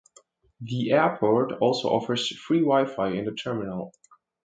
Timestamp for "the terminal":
3.25-3.93